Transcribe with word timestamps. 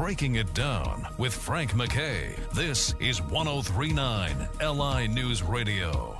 Breaking 0.00 0.36
It 0.36 0.54
Down 0.54 1.06
with 1.18 1.34
Frank 1.34 1.76
MacKay. 1.76 2.34
This 2.54 2.94
is 3.00 3.20
1039 3.20 4.48
LI 4.58 5.06
News 5.08 5.42
Radio. 5.42 6.16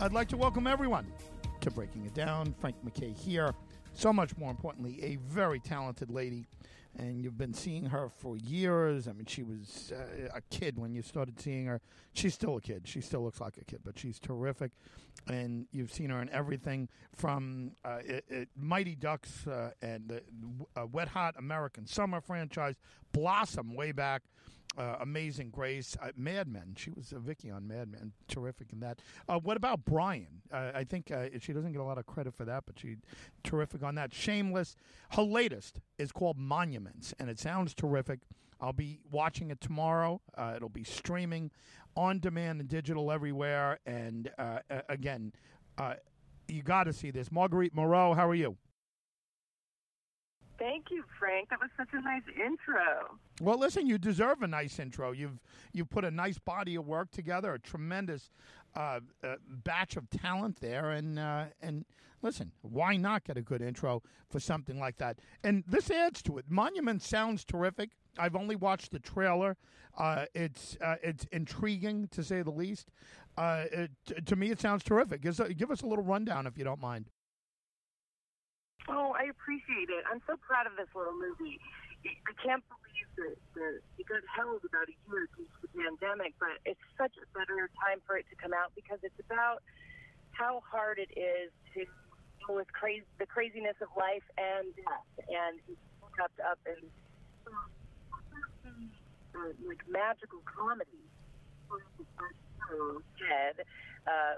I'd 0.00 0.14
like 0.14 0.26
to 0.28 0.38
welcome 0.38 0.66
everyone 0.66 1.06
to 1.60 1.70
Breaking 1.70 2.06
It 2.06 2.14
Down. 2.14 2.54
Frank 2.60 2.76
MacKay 2.82 3.12
here. 3.12 3.54
So 3.92 4.10
much 4.10 4.34
more 4.38 4.50
importantly, 4.50 4.98
a 5.02 5.16
very 5.16 5.60
talented 5.60 6.10
lady. 6.10 6.46
And 6.96 7.24
you've 7.24 7.36
been 7.36 7.54
seeing 7.54 7.86
her 7.86 8.08
for 8.08 8.36
years. 8.36 9.08
I 9.08 9.12
mean, 9.12 9.26
she 9.26 9.42
was 9.42 9.92
uh, 9.92 10.28
a 10.32 10.40
kid 10.42 10.78
when 10.78 10.94
you 10.94 11.02
started 11.02 11.40
seeing 11.40 11.66
her. 11.66 11.80
She's 12.12 12.34
still 12.34 12.56
a 12.56 12.60
kid. 12.60 12.86
She 12.86 13.00
still 13.00 13.24
looks 13.24 13.40
like 13.40 13.56
a 13.56 13.64
kid, 13.64 13.80
but 13.84 13.98
she's 13.98 14.20
terrific. 14.20 14.70
And 15.26 15.66
you've 15.72 15.92
seen 15.92 16.10
her 16.10 16.22
in 16.22 16.30
everything 16.30 16.88
from 17.14 17.72
uh, 17.84 17.98
it, 18.04 18.24
it, 18.28 18.48
Mighty 18.56 18.94
Ducks 18.94 19.46
uh, 19.46 19.70
and 19.82 20.08
the 20.08 20.22
uh, 20.80 20.86
Wet 20.86 21.08
Hot 21.08 21.34
American 21.36 21.86
Summer 21.86 22.20
franchise, 22.20 22.76
Blossom 23.12 23.74
way 23.74 23.90
back, 23.90 24.22
uh, 24.76 24.96
Amazing 25.00 25.50
Grace, 25.50 25.96
uh, 26.02 26.08
Mad 26.16 26.48
Men. 26.48 26.74
She 26.76 26.90
was 26.90 27.12
uh, 27.12 27.18
Vicky 27.18 27.50
on 27.50 27.66
Mad 27.66 27.90
Men, 27.90 28.12
terrific 28.28 28.72
in 28.72 28.80
that. 28.80 29.00
Uh, 29.28 29.38
what 29.38 29.56
about 29.56 29.84
Brian? 29.84 30.42
Uh, 30.52 30.72
I 30.74 30.84
think 30.84 31.10
uh, 31.10 31.26
she 31.40 31.52
doesn't 31.52 31.72
get 31.72 31.80
a 31.80 31.84
lot 31.84 31.98
of 31.98 32.06
credit 32.06 32.34
for 32.34 32.44
that, 32.44 32.64
but 32.66 32.78
she 32.78 32.96
terrific 33.42 33.82
on 33.82 33.94
that. 33.96 34.12
Shameless. 34.12 34.76
Her 35.10 35.22
latest 35.22 35.80
is 35.98 36.12
called 36.12 36.38
Monuments, 36.38 37.14
and 37.18 37.30
it 37.30 37.38
sounds 37.38 37.74
terrific. 37.74 38.20
I'll 38.60 38.72
be 38.72 39.00
watching 39.10 39.50
it 39.50 39.60
tomorrow. 39.60 40.20
Uh, 40.36 40.54
it'll 40.56 40.68
be 40.68 40.84
streaming 40.84 41.50
on 41.96 42.18
demand 42.18 42.60
and 42.60 42.68
digital 42.68 43.12
everywhere. 43.12 43.78
And 43.86 44.30
again, 44.88 45.32
you 46.48 46.62
got 46.62 46.84
to 46.84 46.92
see 46.92 47.10
this. 47.10 47.30
Marguerite 47.30 47.74
Moreau, 47.74 48.14
how 48.14 48.28
are 48.28 48.34
you? 48.34 48.56
Thank 50.64 50.90
you, 50.90 51.04
Frank. 51.18 51.50
That 51.50 51.60
was 51.60 51.68
such 51.76 51.90
a 51.92 52.00
nice 52.00 52.22
intro. 52.34 53.18
Well, 53.42 53.58
listen, 53.58 53.86
you 53.86 53.98
deserve 53.98 54.40
a 54.40 54.46
nice 54.46 54.78
intro. 54.78 55.12
You've 55.12 55.38
you 55.74 55.84
put 55.84 56.06
a 56.06 56.10
nice 56.10 56.38
body 56.38 56.74
of 56.76 56.86
work 56.86 57.10
together, 57.10 57.52
a 57.52 57.58
tremendous 57.58 58.30
uh, 58.74 59.00
uh, 59.22 59.34
batch 59.46 59.98
of 59.98 60.08
talent 60.08 60.60
there, 60.60 60.92
and 60.92 61.18
uh, 61.18 61.44
and 61.60 61.84
listen, 62.22 62.50
why 62.62 62.96
not 62.96 63.24
get 63.24 63.36
a 63.36 63.42
good 63.42 63.60
intro 63.60 64.02
for 64.30 64.40
something 64.40 64.80
like 64.80 64.96
that? 64.96 65.18
And 65.42 65.64
this 65.66 65.90
adds 65.90 66.22
to 66.22 66.38
it. 66.38 66.46
Monument 66.48 67.02
sounds 67.02 67.44
terrific. 67.44 67.90
I've 68.18 68.34
only 68.34 68.56
watched 68.56 68.90
the 68.90 69.00
trailer. 69.00 69.58
Uh, 69.98 70.24
it's 70.34 70.78
uh, 70.80 70.96
it's 71.02 71.26
intriguing 71.30 72.08
to 72.08 72.24
say 72.24 72.40
the 72.40 72.50
least. 72.50 72.88
Uh, 73.36 73.64
it, 73.70 73.90
to 74.24 74.34
me, 74.34 74.50
it 74.50 74.62
sounds 74.62 74.82
terrific. 74.82 75.20
Give 75.20 75.38
us, 75.38 75.46
give 75.58 75.70
us 75.70 75.82
a 75.82 75.86
little 75.86 76.04
rundown 76.04 76.46
if 76.46 76.56
you 76.56 76.64
don't 76.64 76.80
mind. 76.80 77.10
Oh, 78.88 79.16
I 79.16 79.32
appreciate 79.32 79.88
it. 79.88 80.04
I'm 80.10 80.20
so 80.28 80.36
proud 80.36 80.66
of 80.66 80.76
this 80.76 80.88
little 80.94 81.16
movie. 81.16 81.58
I 82.04 82.34
can't 82.36 82.60
believe 82.68 83.08
that, 83.16 83.36
that 83.56 83.74
it 83.96 84.04
got 84.04 84.20
held 84.28 84.60
about 84.60 84.92
a 84.92 84.96
year 85.08 85.24
due 85.32 85.48
to 85.48 85.58
the 85.64 85.72
pandemic, 85.72 86.36
but 86.36 86.60
it's 86.68 86.84
such 87.00 87.16
a 87.16 87.24
better 87.32 87.72
time 87.80 88.04
for 88.04 88.20
it 88.20 88.28
to 88.28 88.36
come 88.36 88.52
out 88.52 88.76
because 88.76 89.00
it's 89.00 89.16
about 89.24 89.64
how 90.36 90.60
hard 90.68 91.00
it 91.00 91.08
is 91.16 91.48
to 91.72 91.88
deal 91.88 92.52
with 92.60 92.68
crazy, 92.76 93.08
the 93.16 93.24
craziness 93.24 93.80
of 93.80 93.88
life 93.96 94.26
and 94.36 94.68
death. 94.76 95.08
And 95.32 95.56
he's 95.64 95.80
kept 96.12 96.36
up 96.44 96.60
and 96.68 96.84
uh, 99.32 99.52
like 99.64 99.80
magical 99.88 100.44
comedy. 100.44 101.00
Dead. 103.18 103.64
Uh, 104.06 104.36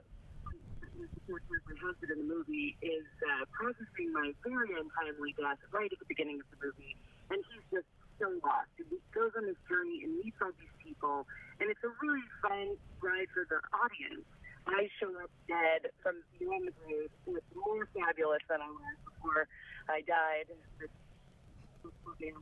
my 0.97 1.77
husband 1.83 2.11
in 2.13 2.19
the 2.25 2.29
movie 2.29 2.77
is 2.81 3.07
uh, 3.25 3.45
processing 3.53 4.13
my 4.13 4.33
very 4.45 4.73
untimely 4.73 5.37
death 5.37 5.61
right 5.73 5.91
at 5.91 5.99
the 5.99 6.09
beginning 6.09 6.41
of 6.41 6.49
the 6.55 6.59
movie, 6.65 6.97
and 7.29 7.39
he's 7.53 7.67
just 7.81 7.89
so 8.17 8.33
lost. 8.41 8.71
He 8.81 8.85
goes 9.13 9.33
on 9.37 9.45
this 9.45 9.61
journey 9.69 10.01
and 10.05 10.17
meets 10.25 10.41
all 10.41 10.55
these 10.57 10.77
people, 10.81 11.29
and 11.61 11.69
it's 11.69 11.83
a 11.85 11.93
really 12.01 12.25
fun 12.41 12.81
ride 13.05 13.29
for 13.35 13.45
the 13.45 13.61
audience. 13.77 14.25
I 14.67 14.91
show 14.99 15.13
up 15.23 15.31
dead 15.47 15.95
from 16.03 16.19
beyond 16.41 16.67
the 16.67 16.75
grave, 16.83 17.13
it's 17.39 17.53
more 17.55 17.87
fabulous 17.95 18.43
than 18.51 18.59
I 18.59 18.71
was 18.71 18.97
before 19.07 19.47
I 19.87 20.03
died. 20.03 20.51
I 20.51 20.91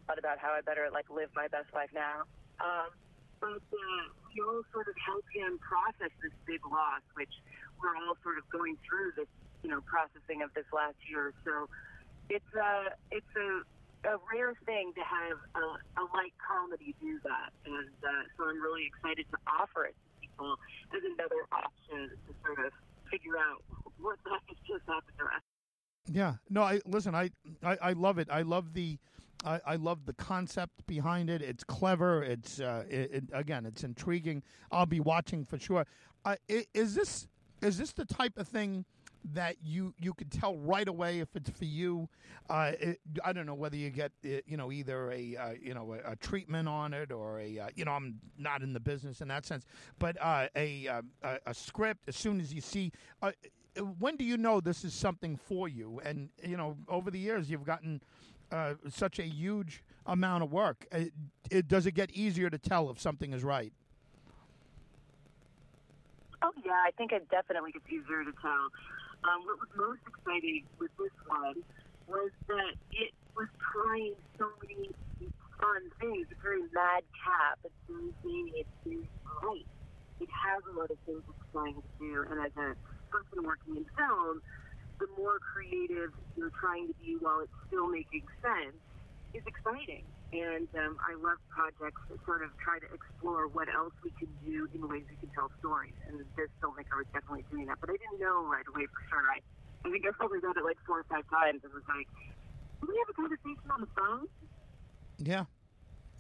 thought 0.09 0.19
about 0.19 0.41
how 0.41 0.56
I 0.56 0.64
better 0.64 0.88
like 0.88 1.10
live 1.12 1.28
my 1.37 1.53
best 1.53 1.69
life 1.76 1.93
now. 1.93 2.25
Um, 2.64 2.88
but 3.41 3.62
uh, 3.62 4.05
we 4.28 4.41
all 4.43 4.62
sort 4.72 4.89
of 4.89 4.95
help 5.05 5.25
him 5.34 5.59
process 5.59 6.12
this 6.22 6.34
big 6.47 6.61
loss, 6.67 7.03
which 7.15 7.33
we're 7.81 7.97
all 7.97 8.17
sort 8.22 8.39
of 8.39 8.45
going 8.50 8.77
through 8.87 9.12
this, 9.17 9.31
you 9.62 9.71
know, 9.71 9.81
processing 9.84 10.43
of 10.43 10.53
this 10.55 10.67
last 10.72 10.97
year. 11.09 11.33
So 11.44 11.69
it's 12.31 12.53
a 12.56 12.94
it's 13.11 13.34
a, 13.37 13.62
a 14.09 14.17
rare 14.33 14.55
thing 14.67 14.93
to 14.94 15.05
have 15.05 15.39
a, 15.55 15.65
a 16.00 16.05
light 16.15 16.34
comedy 16.41 16.94
do 17.00 17.21
that, 17.25 17.50
and 17.67 17.93
uh, 18.05 18.25
so 18.37 18.49
I'm 18.49 18.61
really 18.61 18.87
excited 18.87 19.27
to 19.31 19.39
offer 19.49 19.84
it 19.87 19.97
to 19.97 20.09
people 20.21 20.56
as 20.93 21.03
another 21.05 21.44
option 21.53 22.11
to 22.11 22.31
sort 22.44 22.65
of 22.65 22.73
figure 23.11 23.37
out 23.37 23.62
what 24.00 24.19
the 24.25 24.31
heck 24.31 24.56
just 24.67 24.84
happened 24.87 25.17
to 25.19 25.25
us. 25.25 25.44
Yeah, 26.11 26.34
no, 26.50 26.62
I 26.62 26.81
listen. 26.87 27.15
I, 27.15 27.31
I, 27.62 27.78
I 27.81 27.93
love 27.93 28.19
it. 28.19 28.28
I 28.31 28.43
love 28.43 28.75
the, 28.75 28.99
I, 29.44 29.60
I 29.66 29.77
love 29.77 30.06
the 30.06 30.15
concept 30.15 30.87
behind 30.87 31.31
it. 31.31 31.43
It's 31.43 31.65
clever. 31.65 32.22
It's 32.22 32.60
uh, 32.60 32.84
it, 32.88 33.10
it, 33.12 33.25
again, 33.32 33.66
it's 33.66 33.84
intriguing. 33.84 34.43
I'll 34.72 34.87
be 34.87 35.00
watching 35.00 35.44
for 35.44 35.59
sure. 35.59 35.87
Uh, 36.25 36.37
is 36.49 36.94
this 36.94 37.28
is 37.62 37.78
this 37.78 37.93
the 37.93 38.05
type 38.05 38.38
of 38.38 38.49
thing 38.49 38.84
that 39.32 39.56
you 39.62 39.94
you 39.99 40.12
could 40.12 40.31
tell 40.31 40.56
right 40.56 40.87
away 40.87 41.21
if 41.21 41.28
it's 41.34 41.50
for 41.50 41.65
you? 41.65 42.09
Uh, 42.49 42.72
it, 42.78 43.00
I 43.25 43.32
don't 43.32 43.47
know 43.47 43.55
whether 43.55 43.77
you 43.77 43.91
get 43.91 44.12
uh, 44.25 44.41
you 44.47 44.56
know 44.56 44.71
either 44.71 45.10
a 45.10 45.37
uh, 45.37 45.50
you 45.61 45.75
know 45.75 45.94
a, 45.94 46.12
a, 46.12 46.16
treatment 46.16 46.69
on 46.69 46.93
it 46.93 47.11
or 47.11 47.41
a 47.41 47.59
uh, 47.59 47.69
you 47.75 47.84
know 47.84 47.93
I'm 47.93 48.21
not 48.38 48.62
in 48.62 48.72
the 48.72 48.81
business 48.81 49.21
in 49.21 49.28
that 49.28 49.47
sense, 49.47 49.65
but 49.99 50.21
uh, 50.21 50.49
a, 50.56 50.88
uh, 50.88 51.03
a, 51.22 51.38
a 51.47 51.55
script 51.55 52.09
as 52.09 52.16
soon 52.16 52.41
as 52.41 52.53
you 52.53 52.61
see. 52.61 52.93
when 53.99 54.16
do 54.16 54.25
you 54.25 54.37
know 54.37 54.61
this 54.61 54.84
is 54.84 54.94
something 54.94 55.37
for 55.37 55.69
you? 55.69 56.00
And 56.05 56.28
you 56.43 56.56
know, 56.56 56.76
over 56.88 57.11
the 57.11 57.19
years, 57.19 57.50
you've 57.50 57.65
gotten 57.65 58.03
such 58.88 59.19
a 59.19 59.25
huge 59.25 59.82
amount 60.06 60.42
of 60.42 60.53
work. 60.53 60.87
It, 60.92 61.12
it, 61.50 61.69
does 61.69 61.87
it 61.87 61.92
get 61.92 62.10
easier 62.12 62.50
to 62.50 62.59
tell 62.59 62.91
if 62.91 63.00
something 63.00 63.32
is 63.32 63.42
right? 63.42 63.72
Oh 66.42 66.53
yeah, 66.64 66.72
I 66.87 66.91
think 66.97 67.12
it 67.12 67.28
definitely 67.31 67.72
gets 67.72 67.87
easier 67.88 68.22
to 68.25 68.32
tell. 68.43 68.69
Um, 69.25 69.41
what 69.47 69.56
was 69.59 69.69
most 69.76 70.00
exciting 70.06 70.64
with 70.78 70.91
this 70.98 71.12
one 71.26 71.64
was 72.06 72.31
that 72.48 72.76
it 72.93 73.12
was 73.34 73.48
trying 73.72 74.14
so 74.38 74.48
many 74.62 74.91
fun 75.59 75.82
things. 76.00 76.26
It's 76.31 76.43
very 76.43 76.62
madcap. 76.75 77.59
It's 77.64 77.75
very 77.88 78.12
zany. 78.22 78.53
It's 78.60 78.76
very 78.84 79.09
bright. 79.25 79.66
It 80.20 80.28
has 80.28 80.62
a 80.69 80.78
lot 80.78 80.91
of 80.91 80.98
things 81.06 81.22
it's 81.25 81.53
trying 81.53 81.75
to 81.75 81.82
do. 81.98 82.26
And 82.28 82.44
as 82.44 82.53
a 82.60 82.76
person 83.09 83.43
working 83.43 83.76
in 83.76 83.87
film, 83.97 84.43
the 84.99 85.09
more 85.19 85.38
creative 85.43 86.15
you're 86.37 86.55
trying 86.59 86.88
to 86.88 86.94
be 87.00 87.16
while 87.19 87.41
it's 87.41 87.59
still 87.66 87.87
making 87.88 88.22
sense 88.43 88.78
is 89.34 89.43
exciting. 89.47 90.06
And 90.34 90.66
um, 90.75 90.99
I 91.03 91.15
love 91.15 91.38
projects 91.50 92.03
that 92.10 92.19
sort 92.27 92.43
of 92.43 92.50
try 92.59 92.82
to 92.82 92.88
explore 92.91 93.47
what 93.47 93.71
else 93.71 93.94
we 94.03 94.10
can 94.19 94.31
do 94.43 94.66
in 94.75 94.82
ways 94.91 95.06
we 95.06 95.19
can 95.19 95.31
tell 95.31 95.50
stories. 95.62 95.94
And 96.10 96.19
this 96.19 96.50
filmmaker 96.59 96.99
was 96.99 97.06
definitely 97.15 97.47
doing 97.50 97.71
that. 97.71 97.78
But 97.78 97.94
I 97.94 97.97
didn't 97.99 98.19
know 98.19 98.43
right 98.47 98.66
away 98.66 98.87
for 98.91 99.03
sure. 99.10 99.22
I, 99.31 99.38
I 99.87 99.94
think 99.94 100.03
I 100.06 100.10
probably 100.19 100.43
read 100.43 100.59
it 100.59 100.66
like 100.66 100.78
four 100.87 101.03
or 101.03 101.06
five 101.06 101.26
times 101.31 101.62
and 101.62 101.71
was 101.71 101.87
like, 101.87 102.11
"Do 102.82 102.91
we 102.91 102.99
have 102.99 103.11
a 103.11 103.16
conversation 103.19 103.69
on 103.71 103.81
the 103.82 103.91
phone?" 103.94 104.26
Yeah. 105.22 105.47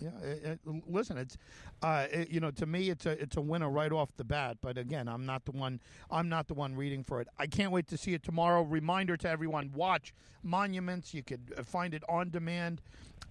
Yeah, 0.00 0.10
it, 0.22 0.44
it, 0.44 0.58
listen, 0.88 1.16
it's 1.16 1.38
uh, 1.82 2.06
it, 2.10 2.30
you 2.30 2.40
know 2.40 2.50
to 2.50 2.66
me 2.66 2.90
it's 2.90 3.06
a 3.06 3.10
it's 3.12 3.36
a 3.36 3.40
winner 3.40 3.70
right 3.70 3.92
off 3.92 4.10
the 4.16 4.24
bat. 4.24 4.58
But 4.60 4.76
again, 4.76 5.08
I'm 5.08 5.24
not 5.24 5.44
the 5.44 5.52
one 5.52 5.80
I'm 6.10 6.28
not 6.28 6.48
the 6.48 6.54
one 6.54 6.74
reading 6.74 7.04
for 7.04 7.20
it. 7.20 7.28
I 7.38 7.46
can't 7.46 7.70
wait 7.72 7.86
to 7.88 7.96
see 7.96 8.12
it 8.14 8.22
tomorrow. 8.22 8.62
Reminder 8.62 9.16
to 9.18 9.28
everyone: 9.28 9.70
watch 9.74 10.12
Monuments. 10.42 11.14
You 11.14 11.22
could 11.22 11.54
uh, 11.56 11.62
find 11.62 11.94
it 11.94 12.02
on 12.08 12.30
demand 12.30 12.82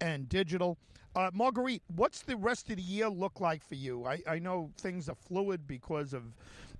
and 0.02 0.28
digital. 0.30 0.78
Uh, 1.16 1.30
Marguerite, 1.32 1.84
what's 1.96 2.22
the 2.24 2.36
rest 2.36 2.70
of 2.72 2.78
the 2.78 2.82
year 2.82 3.08
look 3.08 3.40
like 3.40 3.64
for 3.64 3.76
you? 3.76 4.06
I, 4.06 4.20
I 4.28 4.40
know 4.40 4.72
things 4.80 5.08
are 5.10 5.16
fluid 5.16 5.68
because 5.68 6.12
of, 6.12 6.24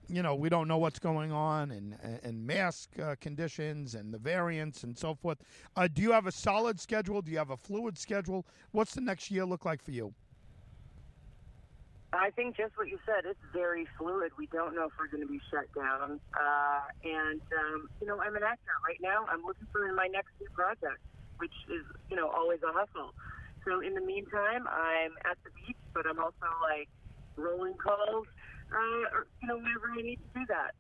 you 0.08 0.22
know, 0.22 0.36
we 0.36 0.50
don't 0.50 0.68
know 0.68 0.78
what's 0.78 1.00
going 1.00 1.32
on 1.32 1.72
and 1.72 1.98
and 2.24 2.46
mask 2.46 2.90
uh, 3.00 3.16
conditions 3.20 3.96
and 3.96 4.14
the 4.14 4.18
variants 4.18 4.84
and 4.84 4.98
so 4.98 5.16
forth. 5.16 5.40
Uh, 5.76 5.88
do 5.88 6.02
you 6.02 6.12
have 6.12 6.28
a 6.28 6.32
solid 6.32 6.80
schedule? 6.80 7.22
Do 7.22 7.32
you 7.32 7.38
have 7.38 7.52
a 7.52 7.58
fluid 7.58 7.98
schedule? 7.98 8.46
What's 8.72 8.94
the 8.94 9.02
next 9.02 9.32
year 9.32 9.46
look 9.46 9.66
like 9.66 9.82
for 9.82 9.92
you? 9.92 10.14
I 12.12 12.30
think 12.30 12.56
just 12.56 12.78
what 12.78 12.90
you 12.90 13.00
said. 13.08 13.26
It's 13.26 13.40
very 13.52 13.88
fluid. 13.98 14.32
We 14.38 14.46
don't 14.48 14.76
know 14.76 14.86
if 14.86 14.92
we're 15.00 15.08
going 15.08 15.26
to 15.26 15.32
be 15.32 15.42
shut 15.50 15.66
down. 15.74 16.20
Uh, 16.34 16.82
and 17.04 17.42
um, 17.42 17.90
you 18.00 18.06
know, 18.06 18.22
I'm 18.22 18.36
an 18.36 18.44
actor 18.44 18.72
right 18.88 19.00
now. 19.02 19.26
I'm 19.30 19.44
looking 19.44 19.68
for 19.72 19.92
my 19.94 20.08
next 20.08 20.30
new 20.40 20.48
project 20.50 21.00
which 21.44 21.54
is, 21.68 21.84
you 22.10 22.16
know, 22.16 22.30
always 22.30 22.60
a 22.64 22.72
hustle. 22.72 23.14
So 23.66 23.80
in 23.80 23.96
the 23.96 24.02
meantime, 24.02 24.68
I'm 24.68 25.12
at 25.26 25.38
the 25.44 25.52
beach, 25.52 25.76
but 25.94 26.06
I'm 26.08 26.20
also 26.20 26.48
like 26.64 26.88
rolling 27.36 27.76
calls, 27.76 28.28
uh, 28.74 29.20
you 29.42 29.48
know, 29.48 29.58
whenever 29.58 29.92
I 29.98 30.02
need 30.02 30.18
to 30.18 30.40
do 30.40 30.46
that. 30.50 30.72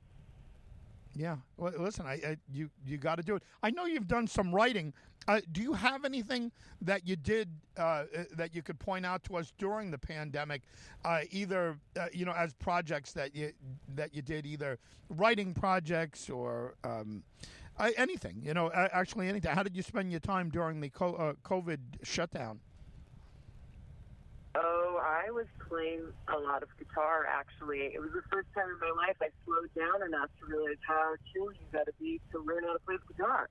Yeah. 1.16 1.38
Well, 1.57 1.72
listen, 1.78 2.06
I, 2.07 2.13
I 2.13 2.38
you 2.51 2.69
you 2.86 2.98
got 2.98 3.16
to 3.16 3.24
do 3.24 3.36
it. 3.36 3.44
I 3.62 3.69
know 3.69 3.86
you've 3.86 4.07
done 4.07 4.28
some 4.28 4.54
writing 4.54 4.94
Uh, 5.28 5.40
do 5.51 5.62
you 5.62 5.74
have 5.74 6.04
anything 6.06 6.51
that 6.81 7.07
you 7.07 7.16
did 7.16 7.48
uh, 7.78 7.81
uh, 7.81 8.06
that 8.36 8.54
you 8.54 8.62
could 8.62 8.78
point 8.80 9.06
out 9.06 9.24
to 9.24 9.38
us 9.38 9.54
during 9.57 9.92
the 9.92 9.98
pandemic, 9.98 10.62
uh, 11.06 11.22
either 11.31 11.78
uh, 11.98 12.07
you 12.12 12.25
know 12.25 12.34
as 12.34 12.54
projects 12.54 13.13
that 13.13 13.36
you 13.36 13.54
that 13.95 14.13
you 14.13 14.22
did, 14.22 14.45
either 14.45 14.78
writing 15.10 15.54
projects 15.54 16.30
or 16.30 16.75
um, 16.84 17.24
uh, 17.78 17.92
anything? 17.95 18.42
You 18.44 18.54
know, 18.54 18.72
actually 18.74 19.30
anything. 19.30 19.56
How 19.56 19.63
did 19.63 19.75
you 19.75 19.84
spend 19.84 20.12
your 20.12 20.19
time 20.19 20.50
during 20.50 20.81
the 20.81 20.90
COVID 20.90 21.80
shutdown? 22.04 22.60
I 25.33 25.35
was 25.35 25.50
playing 25.65 26.13
a 26.30 26.38
lot 26.38 26.62
of 26.62 26.69
guitar. 26.77 27.25
Actually, 27.25 27.89
it 27.89 27.97
was 27.97 28.13
the 28.13 28.21
first 28.30 28.45
time 28.53 28.69
in 28.69 28.77
my 28.77 28.94
life 28.94 29.18
I 29.18 29.33
slowed 29.50 29.74
down 29.74 30.06
enough 30.06 30.30
to 30.38 30.45
realize 30.45 30.77
how 30.85 31.18
chill 31.33 31.50
you 31.50 31.65
got 31.74 31.89
to 31.89 31.95
be 31.97 32.21
to 32.30 32.38
learn 32.38 32.62
how 32.62 32.77
to 32.77 32.83
play 32.85 33.01
the 33.01 33.09
guitar. 33.18 33.50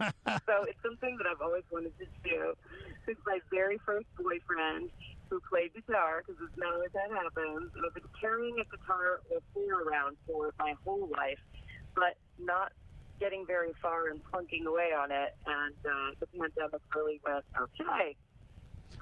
so 0.48 0.64
it's 0.64 0.80
something 0.80 1.20
that 1.20 1.28
I've 1.28 1.44
always 1.44 1.68
wanted 1.68 1.92
to 2.00 2.08
do 2.24 2.56
since 3.04 3.20
my 3.28 3.44
very 3.52 3.76
first 3.84 4.08
boyfriend 4.16 4.88
who 5.28 5.36
played 5.52 5.76
guitar, 5.76 6.24
because 6.24 6.40
it's 6.40 6.56
now 6.56 6.80
that 6.80 6.96
that 6.96 7.12
happens. 7.12 7.76
And 7.76 7.84
I've 7.84 7.92
been 7.92 8.08
carrying 8.16 8.56
a 8.56 8.64
guitar 8.64 9.20
or 9.28 9.44
four 9.52 9.84
around 9.84 10.16
for 10.24 10.56
my 10.56 10.80
whole 10.80 11.12
life, 11.12 11.44
but 11.92 12.16
not 12.40 12.72
getting 13.20 13.44
very 13.44 13.76
far 13.84 14.08
and 14.08 14.24
plunking 14.32 14.64
away 14.64 14.96
on 14.96 15.12
it. 15.12 15.36
And 15.44 15.76
uh, 15.84 16.16
the 16.24 16.26
pandemic 16.32 16.80
really 16.96 17.20
went, 17.20 17.44
okay, 17.52 18.16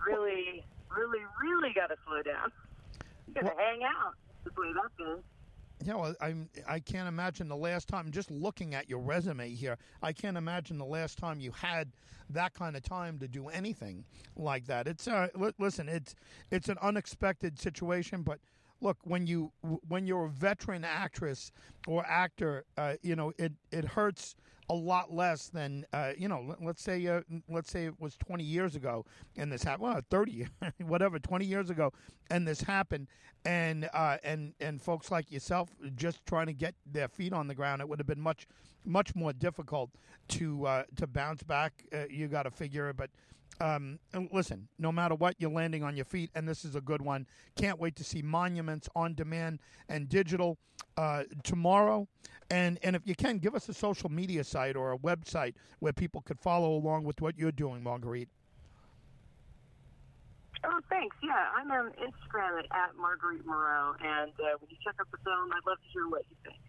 really, 0.02 0.66
really, 0.94 1.24
really 1.42 1.72
got 1.74 1.88
to 1.88 1.96
slow 2.06 2.22
down. 2.22 2.52
You 3.28 3.34
got 3.34 3.40
to 3.40 3.46
well, 3.46 3.56
hang 3.58 3.80
out 3.82 4.14
that 4.54 4.90
thing. 4.96 5.22
Yeah, 5.84 5.94
well, 5.96 6.14
I'm. 6.20 6.48
I 6.66 6.80
can't 6.80 7.06
imagine 7.06 7.48
the 7.48 7.56
last 7.56 7.86
time. 7.86 8.10
Just 8.10 8.30
looking 8.30 8.74
at 8.74 8.88
your 8.88 8.98
resume 8.98 9.50
here, 9.50 9.76
I 10.02 10.12
can't 10.12 10.36
imagine 10.36 10.78
the 10.78 10.86
last 10.86 11.18
time 11.18 11.38
you 11.38 11.52
had 11.52 11.92
that 12.30 12.54
kind 12.54 12.76
of 12.76 12.82
time 12.82 13.18
to 13.18 13.28
do 13.28 13.48
anything 13.48 14.04
like 14.36 14.66
that. 14.66 14.88
It's 14.88 15.06
uh, 15.06 15.28
l- 15.38 15.52
listen, 15.58 15.88
it's 15.88 16.14
it's 16.50 16.70
an 16.70 16.78
unexpected 16.80 17.58
situation, 17.58 18.22
but 18.22 18.38
look 18.80 18.98
when 19.04 19.26
you 19.26 19.52
when 19.88 20.06
you're 20.06 20.26
a 20.26 20.30
veteran 20.30 20.84
actress 20.84 21.50
or 21.86 22.04
actor, 22.06 22.64
uh, 22.76 22.94
you 23.02 23.16
know 23.16 23.32
it 23.38 23.52
it 23.70 23.84
hurts 23.84 24.34
a 24.68 24.74
lot 24.74 25.12
less 25.12 25.48
than 25.48 25.84
uh, 25.92 26.12
you 26.18 26.28
know. 26.28 26.54
Let's 26.60 26.82
say 26.82 27.06
uh, 27.06 27.20
let's 27.48 27.70
say 27.70 27.86
it 27.86 28.00
was 28.00 28.16
20 28.16 28.42
years 28.44 28.76
ago, 28.76 29.04
and 29.36 29.50
this 29.52 29.62
happened. 29.62 29.82
Well, 29.82 30.00
30, 30.10 30.48
whatever, 30.82 31.18
20 31.18 31.44
years 31.44 31.70
ago, 31.70 31.92
and 32.30 32.46
this 32.46 32.60
happened, 32.60 33.06
and 33.44 33.88
uh, 33.94 34.18
and 34.24 34.54
and 34.60 34.80
folks 34.80 35.10
like 35.10 35.30
yourself 35.30 35.70
just 35.94 36.24
trying 36.26 36.46
to 36.46 36.52
get 36.52 36.74
their 36.84 37.08
feet 37.08 37.32
on 37.32 37.46
the 37.46 37.54
ground. 37.54 37.80
It 37.80 37.88
would 37.88 37.98
have 37.98 38.06
been 38.06 38.20
much 38.20 38.46
much 38.84 39.14
more 39.14 39.32
difficult 39.32 39.90
to 40.28 40.66
uh, 40.66 40.82
to 40.96 41.06
bounce 41.06 41.42
back. 41.42 41.84
Uh, 41.92 42.04
you 42.10 42.28
got 42.28 42.44
to 42.44 42.50
figure 42.50 42.88
it, 42.90 42.96
but. 42.96 43.10
Um, 43.60 43.98
listen, 44.32 44.68
no 44.78 44.92
matter 44.92 45.14
what, 45.14 45.34
you're 45.38 45.50
landing 45.50 45.82
on 45.82 45.96
your 45.96 46.04
feet, 46.04 46.30
and 46.34 46.48
this 46.48 46.64
is 46.64 46.74
a 46.74 46.80
good 46.80 47.00
one. 47.00 47.26
Can't 47.56 47.78
wait 47.78 47.96
to 47.96 48.04
see 48.04 48.22
Monuments 48.22 48.88
on 48.94 49.14
demand 49.14 49.60
and 49.88 50.08
digital 50.08 50.58
uh, 50.96 51.24
tomorrow. 51.42 52.08
And 52.50 52.78
and 52.82 52.94
if 52.94 53.02
you 53.06 53.14
can, 53.14 53.38
give 53.38 53.54
us 53.54 53.68
a 53.68 53.74
social 53.74 54.10
media 54.10 54.44
site 54.44 54.76
or 54.76 54.92
a 54.92 54.98
website 54.98 55.54
where 55.80 55.92
people 55.92 56.20
could 56.20 56.38
follow 56.38 56.74
along 56.74 57.04
with 57.04 57.20
what 57.20 57.38
you're 57.38 57.52
doing, 57.52 57.82
Marguerite. 57.82 58.28
Oh, 60.64 60.80
thanks. 60.88 61.16
Yeah, 61.22 61.32
I'm 61.54 61.70
on 61.70 61.92
Instagram 61.92 62.58
at, 62.58 62.64
at 62.72 62.96
Marguerite 63.00 63.44
Moreau, 63.44 63.94
and 64.00 64.32
uh, 64.32 64.56
when 64.58 64.70
you 64.70 64.76
check 64.84 64.94
out 65.00 65.06
the 65.10 65.18
film, 65.24 65.50
I'd 65.52 65.68
love 65.68 65.78
to 65.78 65.88
hear 65.92 66.08
what 66.08 66.22
you 66.30 66.36
think. 66.44 66.65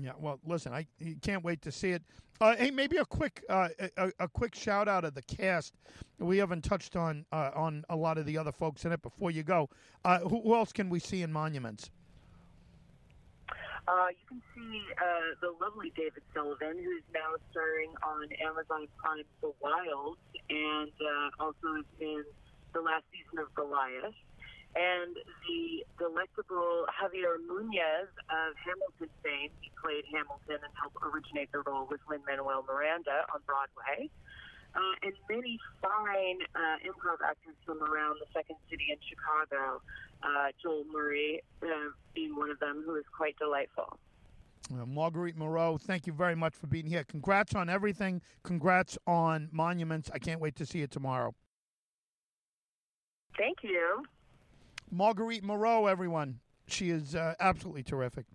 Yeah, 0.00 0.12
well, 0.18 0.38
listen, 0.46 0.72
I 0.72 0.86
can't 1.22 1.42
wait 1.42 1.62
to 1.62 1.72
see 1.72 1.90
it. 1.90 2.02
Uh, 2.40 2.54
hey, 2.54 2.70
maybe 2.70 2.98
a 2.98 3.04
quick 3.04 3.44
uh, 3.48 3.68
a, 3.96 4.12
a, 4.20 4.28
quick 4.28 4.54
shout 4.54 4.86
out 4.86 5.04
of 5.04 5.14
the 5.14 5.22
cast. 5.22 5.74
We 6.20 6.38
haven't 6.38 6.62
touched 6.62 6.94
on 6.94 7.26
uh, 7.32 7.50
on 7.52 7.84
a 7.88 7.96
lot 7.96 8.16
of 8.16 8.26
the 8.26 8.38
other 8.38 8.52
folks 8.52 8.84
in 8.84 8.92
it 8.92 9.02
before 9.02 9.32
you 9.32 9.42
go. 9.42 9.68
Uh, 10.04 10.20
who, 10.20 10.40
who, 10.42 10.54
else 10.54 10.72
can 10.72 10.88
we 10.88 11.00
see 11.00 11.22
in 11.22 11.32
Monuments? 11.32 11.90
Uh, 13.88 14.06
you 14.10 14.26
can 14.28 14.42
see 14.54 14.82
uh, 14.98 15.34
the 15.40 15.52
lovely 15.60 15.92
David 15.96 16.22
Sullivan, 16.32 16.76
who's 16.76 17.02
now 17.12 17.34
starring 17.50 17.90
on 18.04 18.28
Amazon 18.46 18.86
Prime 18.98 19.24
The 19.40 19.52
Wild, 19.60 20.18
and 20.48 20.92
also 21.40 21.74
is 21.80 21.86
in 21.98 22.24
the 22.72 22.80
last 22.80 23.02
season 23.10 23.40
of 23.40 23.52
Goliath. 23.54 24.14
And 24.76 25.16
the 25.16 25.84
delectable 25.98 26.86
Javier 26.92 27.40
Munoz 27.40 28.12
of 28.28 28.52
Hamilton 28.60 29.10
fame, 29.24 29.50
he 29.60 29.72
played 29.80 30.04
Hamilton 30.12 30.60
and 30.62 30.72
helped 30.76 31.00
originate 31.02 31.50
the 31.52 31.64
role 31.66 31.88
with 31.90 32.00
Lin 32.08 32.20
Manuel 32.28 32.64
Miranda 32.68 33.26
on 33.34 33.40
Broadway 33.46 34.10
uh, 34.74 34.94
and 35.02 35.12
many 35.30 35.58
fine 35.80 36.38
uh, 36.54 36.76
improv 36.84 37.18
actors 37.26 37.54
from 37.64 37.82
around 37.82 38.16
the 38.20 38.26
Second 38.32 38.56
City 38.70 38.86
in 38.90 38.98
Chicago. 39.08 39.80
Uh, 40.22 40.48
Joel 40.60 40.84
Murray 40.92 41.42
uh, 41.62 41.66
being 42.14 42.36
one 42.36 42.50
of 42.50 42.58
them, 42.58 42.82
who 42.84 42.96
is 42.96 43.04
quite 43.16 43.36
delightful. 43.38 43.98
Uh, 44.72 44.84
Marguerite 44.84 45.36
Moreau, 45.36 45.78
thank 45.78 46.06
you 46.06 46.12
very 46.12 46.34
much 46.34 46.54
for 46.54 46.66
being 46.66 46.86
here. 46.86 47.04
Congrats 47.04 47.54
on 47.54 47.70
everything. 47.70 48.20
Congrats 48.42 48.98
on 49.06 49.48
Monuments. 49.52 50.10
I 50.12 50.18
can't 50.18 50.40
wait 50.40 50.56
to 50.56 50.66
see 50.66 50.82
it 50.82 50.90
tomorrow. 50.90 51.34
Thank 53.38 53.58
you. 53.62 54.02
Marguerite 54.90 55.44
Moreau, 55.44 55.86
everyone. 55.86 56.40
She 56.66 56.90
is 56.90 57.14
uh, 57.14 57.34
absolutely 57.40 57.82
terrific. 57.82 58.26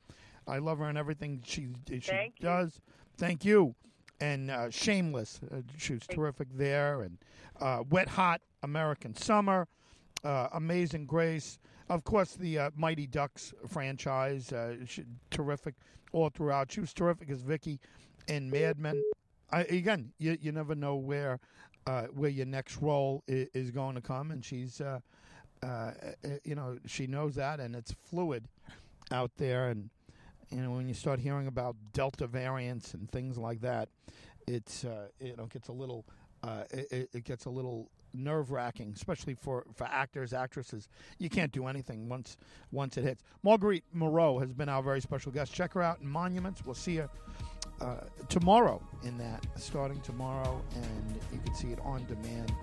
I 0.48 0.58
love 0.58 0.80
her 0.80 0.86
and 0.86 0.98
everything 0.98 1.42
she 1.46 1.70
she 1.90 2.00
Thank 2.00 2.40
does. 2.40 2.82
Thank 3.18 3.46
you 3.46 3.76
and 4.24 4.50
uh, 4.50 4.70
Shameless. 4.70 5.42
Uh, 5.52 5.58
she 5.78 5.94
was 5.94 6.08
terrific 6.08 6.48
there, 6.54 7.02
and 7.02 7.18
uh, 7.60 7.84
Wet 7.90 8.08
Hot 8.08 8.42
American 8.64 9.16
Summer, 9.16 9.68
uh, 10.24 10.48
Amazing 10.54 11.06
Grace. 11.06 11.60
Of 11.90 12.06
course, 12.06 12.36
the 12.36 12.58
uh, 12.58 12.70
Mighty 12.76 13.06
Ducks 13.06 13.54
franchise, 13.68 14.54
uh, 14.54 14.78
she, 14.86 15.04
terrific 15.30 15.76
all 16.14 16.30
throughout. 16.30 16.72
She 16.72 16.80
was 16.80 16.94
terrific 16.94 17.30
as 17.30 17.42
Vicky 17.42 17.80
in 18.28 18.50
Mad 18.50 18.80
Men. 18.80 19.04
I, 19.52 19.64
again, 19.64 20.14
you, 20.18 20.38
you 20.40 20.52
never 20.52 20.74
know 20.74 20.96
where 20.96 21.40
where 22.14 22.30
your 22.30 22.46
next 22.46 22.78
role 22.82 23.24
is, 23.28 23.50
is, 23.54 23.72
going 23.72 23.96
to 23.96 24.02
come, 24.02 24.32
and 24.32 24.44
she's, 24.44 24.82
you 26.44 26.56
know, 26.56 26.78
she 26.86 27.08
knows 27.08 27.36
that, 27.36 27.60
and 27.60 27.76
it's 27.76 27.94
fluid 28.10 28.48
out 29.12 29.32
there, 29.38 29.70
and 29.70 29.90
you 30.52 30.62
know, 30.62 30.72
when 30.72 30.88
you 30.88 30.94
start 30.94 31.20
hearing 31.20 31.48
about 31.48 31.76
Delta 31.94 32.28
variants 32.28 32.94
and 32.94 33.10
things 33.10 33.38
like 33.38 33.62
that, 33.62 33.90
it's 34.48 34.84
uh, 34.84 35.08
you 35.20 35.36
know 35.36 35.46
gets 35.46 35.70
a 35.70 35.72
little 35.72 36.06
uh, 36.44 36.64
it, 36.72 37.10
it, 37.14 37.24
gets 37.24 37.46
a 37.46 37.50
little 37.50 37.90
nerve 38.14 38.52
wracking, 38.52 38.92
especially 38.96 39.34
for, 39.34 39.66
for 39.74 39.86
actors, 39.86 40.34
actresses. 40.34 40.90
You 41.18 41.30
can't 41.30 41.52
do 41.52 41.68
anything 41.68 42.10
once 42.10 42.38
once 42.72 42.98
it 42.98 43.04
hits. 43.04 43.24
Marguerite 43.44 43.86
Moreau 43.94 44.40
has 44.40 44.52
been 44.54 44.70
our 44.70 44.84
very 44.84 45.02
special 45.02 45.32
guest. 45.32 45.54
Check 45.54 45.74
her 45.74 45.82
out 45.82 46.02
in 46.02 46.08
Monuments. 46.08 46.66
We'll 46.66 46.76
see 46.76 46.98
her 46.98 47.10
uh, 47.82 48.02
tomorrow 48.30 48.82
in 49.04 49.18
that, 49.18 49.46
starting 49.56 50.02
tomorrow, 50.02 50.62
and 50.76 51.20
you 51.32 51.40
can 51.44 51.56
see 51.56 51.70
it 51.70 51.80
on 51.84 52.06
demand 52.06 52.54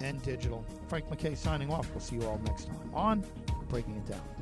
and 0.00 0.22
digital. 0.22 0.64
Frank 0.88 1.08
MacKay 1.10 1.34
signing 1.34 1.70
off. 1.70 1.90
We'll 1.90 2.00
see 2.00 2.16
you 2.16 2.26
all 2.26 2.40
next 2.44 2.66
time 2.66 2.90
on 2.94 3.24
Breaking 3.68 3.96
It 3.96 4.06
Down. 4.06 4.35